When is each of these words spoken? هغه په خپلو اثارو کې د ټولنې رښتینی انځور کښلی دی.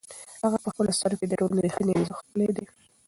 هغه 0.43 0.57
په 0.63 0.67
خپلو 0.71 0.91
اثارو 0.93 1.19
کې 1.19 1.25
د 1.27 1.33
ټولنې 1.39 1.61
رښتینی 1.65 1.91
انځور 1.97 2.19
کښلی 2.25 2.49
دی. 2.57 2.65